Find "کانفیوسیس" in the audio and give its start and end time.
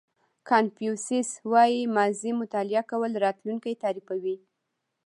0.49-1.29